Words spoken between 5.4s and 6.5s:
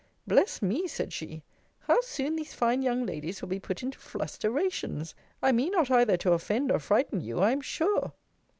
I mean not either to